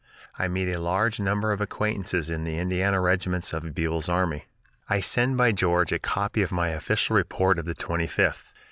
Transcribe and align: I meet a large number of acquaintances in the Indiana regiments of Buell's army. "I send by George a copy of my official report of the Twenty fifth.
I 0.39 0.47
meet 0.47 0.67
a 0.67 0.79
large 0.79 1.19
number 1.19 1.51
of 1.51 1.61
acquaintances 1.61 2.27
in 2.27 2.43
the 2.43 2.57
Indiana 2.57 2.99
regiments 2.99 3.53
of 3.53 3.75
Buell's 3.75 4.09
army. 4.09 4.45
"I 4.89 4.99
send 4.99 5.37
by 5.37 5.51
George 5.51 5.91
a 5.91 5.99
copy 5.99 6.41
of 6.41 6.51
my 6.51 6.69
official 6.69 7.15
report 7.15 7.59
of 7.59 7.65
the 7.65 7.75
Twenty 7.75 8.07
fifth. 8.07 8.51